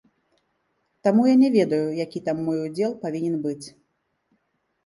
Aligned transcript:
Таму 1.07 1.21
я 1.27 1.35
не 1.43 1.49
ведаю, 1.57 1.87
які 2.05 2.19
там 2.31 2.37
мой 2.47 2.59
удзел 2.65 2.91
павінен 3.05 3.37
быць?! 3.45 3.67